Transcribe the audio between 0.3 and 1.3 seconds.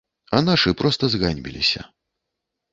А нашы проста